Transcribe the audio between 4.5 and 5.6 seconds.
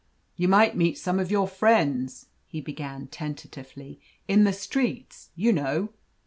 streets, you